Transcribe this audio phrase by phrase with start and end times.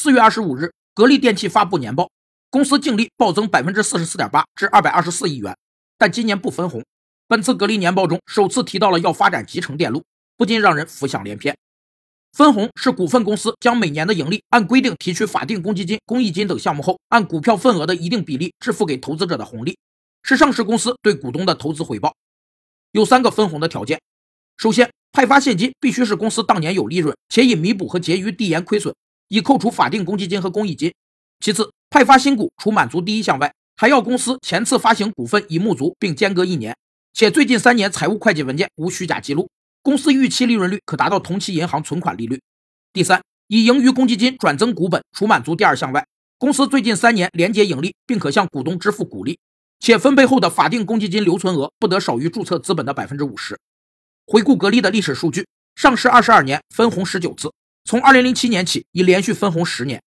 [0.00, 2.08] 四月二十五日，格力电器发布年报，
[2.50, 5.58] 公司净利暴增百分之四十四点八，至二百二十四亿元，
[5.98, 6.84] 但今年不分红。
[7.26, 10.04] 本次格力年报中首次提到了要发展集成电路，
[10.36, 11.56] 不禁让人浮想联翩。
[12.32, 19.76] 分红是股份公司将每年的盈利按规定提取法定公积金、公益金等项目后，按股票份额的一定比例支付给投资者的红利，
[20.22, 22.14] 是上市公司对股东的投资回报。
[22.92, 24.00] 有三个分红的条件：
[24.58, 28.94] 首先，派发现金必须是公司当年有利润，且已弥补和结余递延亏损。
[29.28, 30.92] 已扣除法定公积金和公益金。
[31.40, 36.76] 其次，派发新股除满足第一项外，还要公司前次发行股份已募足并间隔一年，
[37.12, 39.48] 且最近三年财务会计文件无虚假记录。
[39.82, 42.40] 公司预期利润率可达到同期银行存款利率。
[42.92, 46.04] 第三，以盈余公积金转增股本除满足第二项外，
[46.38, 49.38] 公司最近三年连结盈利，并可向股东支付股利，
[49.78, 53.58] 且分配后的法定公积金留存额不得少于注册资本的百分之五十。
[54.26, 57.50] 回顾格力的历史数据，上市二十二年分红十九次。
[57.88, 60.02] 从二零零七年起，已连续分红十年，